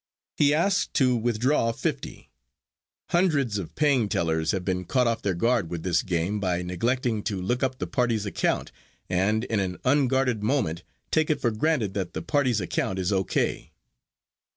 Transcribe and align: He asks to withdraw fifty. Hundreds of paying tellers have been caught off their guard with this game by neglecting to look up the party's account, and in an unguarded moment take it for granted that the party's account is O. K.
He 0.35 0.51
asks 0.51 0.87
to 0.93 1.15
withdraw 1.15 1.71
fifty. 1.71 2.31
Hundreds 3.09 3.59
of 3.59 3.75
paying 3.75 4.09
tellers 4.09 4.49
have 4.49 4.65
been 4.65 4.83
caught 4.83 5.05
off 5.05 5.21
their 5.21 5.35
guard 5.35 5.69
with 5.69 5.83
this 5.83 6.01
game 6.01 6.39
by 6.39 6.63
neglecting 6.63 7.21
to 7.25 7.39
look 7.39 7.61
up 7.61 7.77
the 7.77 7.85
party's 7.85 8.25
account, 8.25 8.71
and 9.11 9.43
in 9.43 9.59
an 9.59 9.77
unguarded 9.85 10.41
moment 10.41 10.81
take 11.11 11.29
it 11.29 11.39
for 11.39 11.51
granted 11.51 11.93
that 11.93 12.13
the 12.13 12.23
party's 12.23 12.59
account 12.59 12.97
is 12.97 13.13
O. 13.13 13.23
K. 13.23 13.73